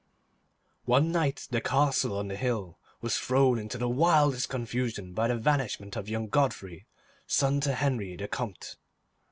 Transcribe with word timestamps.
One 0.85 1.11
night 1.11 1.47
the 1.51 1.61
castle 1.61 2.17
on 2.17 2.27
the 2.27 2.35
hill 2.35 2.79
was 3.01 3.19
thrown 3.19 3.59
into 3.59 3.77
the 3.77 3.87
wildest 3.87 4.49
confusion 4.49 5.13
by 5.13 5.27
the 5.27 5.37
vanishment 5.37 5.95
of 5.95 6.09
young 6.09 6.27
Godfrey, 6.27 6.87
son 7.27 7.61
to 7.61 7.75
Henri, 7.75 8.15
the 8.15 8.27
Comte. 8.27 8.77